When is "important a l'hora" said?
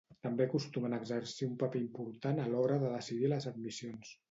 1.89-2.81